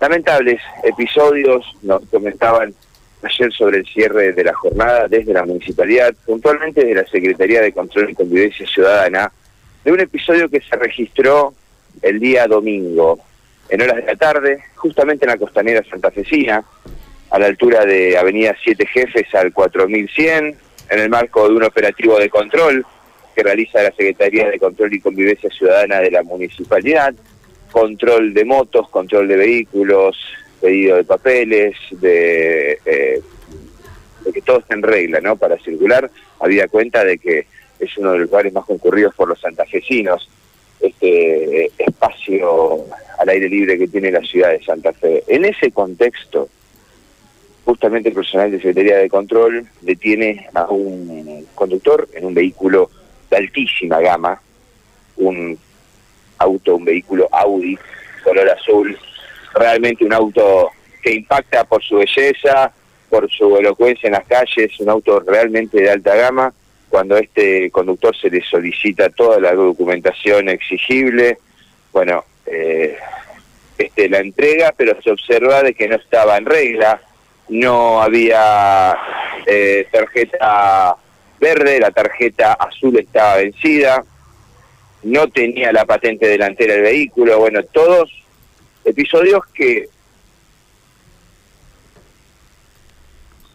lamentables 0.00 0.60
episodios 0.84 1.64
nos 1.82 2.02
comentaban 2.06 2.74
ayer 3.22 3.52
sobre 3.52 3.78
el 3.78 3.86
cierre 3.86 4.32
de 4.32 4.44
la 4.44 4.54
jornada 4.54 5.08
desde 5.08 5.32
la 5.32 5.44
municipalidad, 5.44 6.14
puntualmente 6.24 6.84
de 6.84 6.94
la 6.94 7.06
Secretaría 7.06 7.62
de 7.62 7.72
Control 7.72 8.10
y 8.10 8.14
Convivencia 8.14 8.66
Ciudadana, 8.66 9.32
de 9.84 9.92
un 9.92 10.00
episodio 10.00 10.48
que 10.48 10.60
se 10.60 10.76
registró 10.76 11.52
el 12.02 12.20
día 12.20 12.46
domingo, 12.46 13.18
en 13.68 13.82
horas 13.82 13.96
de 13.96 14.02
la 14.02 14.16
tarde, 14.16 14.62
justamente 14.76 15.24
en 15.24 15.30
la 15.30 15.36
costanera 15.36 15.82
santafesina, 15.88 16.64
a 17.30 17.38
la 17.38 17.46
altura 17.46 17.84
de 17.84 18.16
Avenida 18.16 18.56
Siete 18.62 18.86
Jefes 18.86 19.34
al 19.34 19.52
4100, 19.52 20.56
en 20.90 20.98
el 20.98 21.10
marco 21.10 21.48
de 21.48 21.54
un 21.54 21.64
operativo 21.64 22.18
de 22.18 22.30
control 22.30 22.86
que 23.34 23.42
realiza 23.42 23.82
la 23.82 23.90
Secretaría 23.90 24.48
de 24.48 24.58
Control 24.58 24.94
y 24.94 25.00
Convivencia 25.00 25.50
Ciudadana 25.50 26.00
de 26.00 26.10
la 26.10 26.22
Municipalidad, 26.22 27.14
control 27.80 28.34
de 28.34 28.44
motos, 28.44 28.88
control 28.88 29.28
de 29.28 29.36
vehículos, 29.36 30.16
pedido 30.60 30.96
de 30.96 31.04
papeles, 31.04 31.76
de, 31.90 32.78
eh, 32.84 33.20
de 34.24 34.32
que 34.32 34.42
todo 34.42 34.58
esté 34.58 34.74
en 34.74 34.82
regla, 34.82 35.20
¿no? 35.20 35.36
Para 35.36 35.58
circular, 35.58 36.10
había 36.40 36.68
cuenta 36.68 37.04
de 37.04 37.18
que 37.18 37.46
es 37.78 37.96
uno 37.98 38.12
de 38.12 38.18
los 38.18 38.28
lugares 38.28 38.52
más 38.52 38.64
concurridos 38.64 39.14
por 39.14 39.28
los 39.28 39.40
santafesinos, 39.40 40.28
este 40.80 41.66
eh, 41.66 41.70
espacio 41.78 42.84
al 43.18 43.28
aire 43.28 43.48
libre 43.48 43.78
que 43.78 43.88
tiene 43.88 44.10
la 44.10 44.22
ciudad 44.22 44.50
de 44.50 44.62
Santa 44.62 44.92
Fe. 44.92 45.22
En 45.28 45.44
ese 45.44 45.70
contexto, 45.70 46.48
justamente 47.64 48.08
el 48.08 48.14
personal 48.14 48.50
de 48.50 48.58
Secretaría 48.58 48.98
de 48.98 49.08
Control 49.08 49.66
detiene 49.82 50.48
a 50.54 50.64
un 50.64 51.46
conductor 51.54 52.08
en 52.12 52.24
un 52.24 52.34
vehículo 52.34 52.90
de 53.30 53.36
altísima 53.36 54.00
gama, 54.00 54.40
un 55.16 55.58
auto, 56.38 56.76
un 56.76 56.84
vehículo 56.84 57.28
Audi 57.32 57.78
color 58.22 58.50
azul, 58.50 58.98
realmente 59.54 60.04
un 60.04 60.12
auto 60.12 60.70
que 61.02 61.14
impacta 61.14 61.64
por 61.64 61.82
su 61.82 61.96
belleza, 61.96 62.72
por 63.08 63.30
su 63.30 63.56
elocuencia 63.56 64.08
en 64.08 64.12
las 64.12 64.26
calles, 64.26 64.78
un 64.80 64.90
auto 64.90 65.20
realmente 65.20 65.80
de 65.80 65.90
alta 65.90 66.14
gama, 66.14 66.52
cuando 66.88 67.16
a 67.16 67.20
este 67.20 67.70
conductor 67.70 68.14
se 68.16 68.30
le 68.30 68.42
solicita 68.42 69.08
toda 69.10 69.40
la 69.40 69.54
documentación 69.54 70.48
exigible, 70.48 71.38
bueno, 71.92 72.24
eh, 72.46 72.96
este 73.76 74.08
la 74.08 74.18
entrega, 74.18 74.74
pero 74.76 75.00
se 75.02 75.10
observa 75.10 75.62
de 75.62 75.74
que 75.74 75.88
no 75.88 75.96
estaba 75.96 76.36
en 76.36 76.46
regla, 76.46 77.00
no 77.48 78.02
había 78.02 78.96
eh, 79.46 79.86
tarjeta 79.90 80.96
verde, 81.40 81.80
la 81.80 81.90
tarjeta 81.90 82.54
azul 82.54 82.98
estaba 82.98 83.36
vencida, 83.36 84.04
no 85.02 85.28
tenía 85.28 85.72
la 85.72 85.84
patente 85.84 86.26
delantera 86.26 86.74
del 86.74 86.82
vehículo, 86.82 87.38
bueno, 87.38 87.62
todos 87.62 88.10
episodios 88.84 89.42
que... 89.52 89.88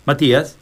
Matías. 0.05 0.57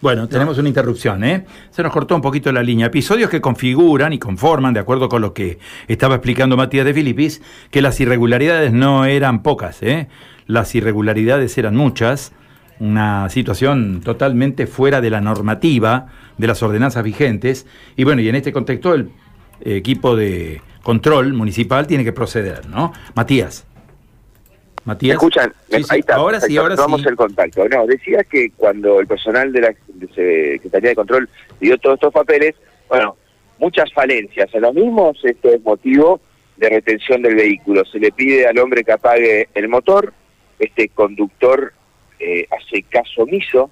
Bueno, 0.00 0.28
tenemos 0.28 0.58
una 0.58 0.68
interrupción, 0.68 1.24
¿eh? 1.24 1.46
Se 1.70 1.82
nos 1.82 1.92
cortó 1.92 2.14
un 2.14 2.20
poquito 2.20 2.52
la 2.52 2.62
línea. 2.62 2.86
Episodios 2.86 3.30
que 3.30 3.40
configuran 3.40 4.12
y 4.12 4.18
conforman, 4.18 4.74
de 4.74 4.80
acuerdo 4.80 5.08
con 5.08 5.22
lo 5.22 5.32
que 5.32 5.58
estaba 5.88 6.16
explicando 6.16 6.56
Matías 6.56 6.84
de 6.84 6.94
Filipis, 6.94 7.42
que 7.70 7.82
las 7.82 7.98
irregularidades 8.00 8.72
no 8.72 9.04
eran 9.04 9.42
pocas, 9.42 9.82
¿eh? 9.82 10.08
Las 10.46 10.74
irregularidades 10.74 11.56
eran 11.58 11.76
muchas, 11.76 12.32
una 12.78 13.28
situación 13.30 14.02
totalmente 14.04 14.66
fuera 14.66 15.00
de 15.00 15.10
la 15.10 15.20
normativa, 15.20 16.06
de 16.36 16.46
las 16.46 16.62
ordenanzas 16.62 17.02
vigentes, 17.02 17.66
y 17.96 18.04
bueno, 18.04 18.20
y 18.20 18.28
en 18.28 18.36
este 18.36 18.52
contexto 18.52 18.94
el 18.94 19.10
equipo 19.60 20.16
de 20.16 20.60
control 20.82 21.32
municipal 21.32 21.86
tiene 21.86 22.04
que 22.04 22.12
proceder, 22.12 22.66
¿no? 22.68 22.92
Matías. 23.14 23.66
Matías. 24.84 25.14
escuchan? 25.14 25.52
ahí 25.72 25.98
está. 25.98 26.14
Ahora 26.14 26.40
sí, 26.40 26.56
ahora 26.56 26.76
Vamos 26.76 27.04
el 27.04 27.16
contacto. 27.16 27.68
No, 27.68 27.86
decía 27.86 28.22
que 28.22 28.50
cuando 28.56 29.00
el 29.00 29.08
personal 29.08 29.52
de 29.52 29.60
la 29.60 29.74
Secretaría 30.14 30.90
de 30.90 30.94
Control 30.94 31.28
dio 31.60 31.76
todos 31.78 31.94
estos 31.94 32.12
papeles, 32.12 32.54
bueno, 32.88 33.16
muchas 33.58 33.92
falencias. 33.92 34.54
A 34.54 34.58
los 34.60 34.74
mismos 34.74 35.18
esto 35.24 35.48
es 35.50 35.60
motivo 35.62 36.20
de 36.56 36.68
retención 36.68 37.20
del 37.22 37.34
vehículo. 37.34 37.84
Se 37.84 37.98
le 37.98 38.12
pide 38.12 38.46
al 38.46 38.58
hombre 38.58 38.84
que 38.84 38.92
apague 38.92 39.48
el 39.54 39.68
motor, 39.68 40.12
este 40.58 40.88
conductor 40.90 41.72
eh, 42.20 42.46
hace 42.50 42.82
caso 42.84 43.22
omiso, 43.22 43.70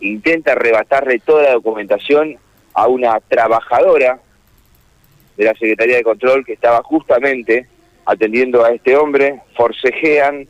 intenta 0.00 0.52
arrebatarle 0.52 1.20
toda 1.20 1.44
la 1.44 1.52
documentación 1.54 2.36
a 2.74 2.86
una 2.86 3.18
trabajadora 3.20 4.20
de 5.38 5.44
la 5.44 5.54
Secretaría 5.54 5.96
de 5.96 6.02
Control 6.02 6.44
que 6.44 6.52
estaba 6.52 6.82
justamente 6.82 7.68
atendiendo 8.04 8.64
a 8.64 8.72
este 8.72 8.96
hombre, 8.96 9.40
forcejean, 9.56 10.48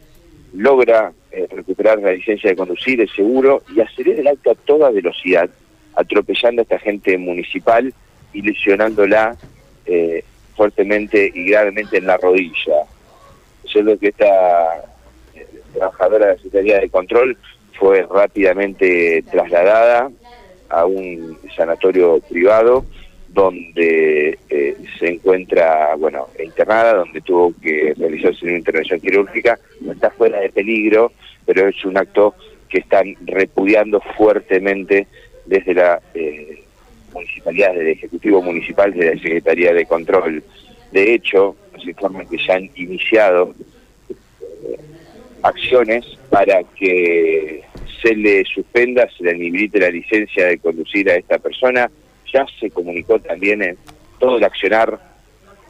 logra 0.54 1.12
eh, 1.30 1.46
recuperar 1.50 1.98
la 1.98 2.12
licencia 2.12 2.50
de 2.50 2.56
conducir, 2.56 3.00
el 3.00 3.10
seguro, 3.10 3.62
y 3.76 3.80
acelera 3.80 4.20
el 4.20 4.28
auto 4.28 4.50
a 4.50 4.54
toda 4.54 4.90
velocidad, 4.90 5.50
atropellando 5.94 6.62
a 6.62 6.64
esta 6.64 6.78
gente 6.78 7.18
municipal 7.18 7.92
y 8.32 8.42
lesionándola 8.42 9.36
eh, 9.84 10.24
fuertemente 10.56 11.30
y 11.34 11.50
gravemente 11.50 11.98
en 11.98 12.06
la 12.06 12.16
rodilla. 12.16 12.84
Eso 13.64 13.80
es 13.80 13.84
lo 13.84 13.98
que 13.98 14.08
esta 14.08 14.84
eh, 15.34 15.46
trabajadora 15.74 16.26
de 16.26 16.32
la 16.32 16.38
Secretaría 16.38 16.80
de 16.80 16.88
Control 16.88 17.36
fue 17.78 18.06
rápidamente 18.10 19.22
trasladada 19.30 20.10
a 20.70 20.86
un 20.86 21.38
sanatorio 21.54 22.20
privado 22.20 22.86
donde 23.28 24.38
eh, 24.48 24.76
se 24.98 25.08
encuentra, 25.08 25.94
bueno, 25.96 26.28
internada, 26.42 26.94
donde 26.94 27.20
tuvo 27.20 27.54
que 27.60 27.94
realizarse 27.96 28.46
una 28.46 28.58
intervención 28.58 29.00
quirúrgica, 29.00 29.58
está 29.90 30.10
fuera 30.10 30.40
de 30.40 30.50
peligro, 30.50 31.12
pero 31.44 31.68
es 31.68 31.84
un 31.84 31.96
acto 31.96 32.34
que 32.68 32.78
están 32.78 33.14
repudiando 33.22 34.00
fuertemente 34.16 35.06
desde 35.46 35.74
la 35.74 36.00
eh, 36.14 36.62
municipalidad, 37.12 37.70
desde 37.70 37.82
el 37.82 37.96
Ejecutivo 37.98 38.42
Municipal, 38.42 38.92
desde 38.92 39.14
la 39.14 39.22
Secretaría 39.22 39.72
de 39.72 39.86
Control. 39.86 40.42
De 40.92 41.14
hecho, 41.14 41.56
nos 41.72 41.86
informan 41.86 42.26
que 42.26 42.38
ya 42.38 42.54
han 42.54 42.70
iniciado 42.76 43.54
eh, 44.08 44.78
acciones 45.42 46.04
para 46.30 46.62
que 46.64 47.62
se 48.02 48.14
le 48.14 48.44
suspenda, 48.44 49.08
se 49.16 49.24
le 49.24 49.36
inhibite 49.36 49.80
la 49.80 49.90
licencia 49.90 50.46
de 50.46 50.58
conducir 50.58 51.10
a 51.10 51.16
esta 51.16 51.38
persona, 51.38 51.90
ya 52.32 52.46
se 52.58 52.70
comunicó 52.70 53.18
también 53.18 53.62
en 53.62 53.78
todo 54.18 54.36
el 54.36 54.44
accionar 54.44 54.98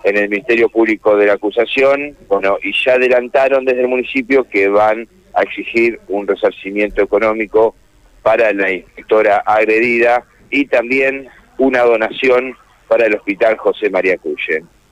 en 0.05 0.17
el 0.17 0.29
Ministerio 0.29 0.69
Público 0.69 1.17
de 1.17 1.27
la 1.27 1.35
acusación, 1.35 2.17
bueno, 2.29 2.59
y 2.63 2.73
ya 2.73 2.95
adelantaron 2.95 3.65
desde 3.65 3.81
el 3.81 3.89
municipio 3.89 4.45
que 4.49 4.69
van 4.69 5.09
a 5.35 5.43
exigir 5.43 6.01
un 6.09 6.27
resarcimiento 6.27 7.03
económico 7.03 7.75
para 8.23 8.53
la 8.53 8.71
inspectora 8.71 9.39
agredida 9.39 10.25
y 10.51 10.67
también 10.67 11.29
una 11.59 11.83
donación 11.83 12.57
para 12.87 13.07
el 13.07 13.15
Hospital 13.15 13.57
José 13.59 13.91
María 13.91 14.17
Cuyen. 14.19 14.67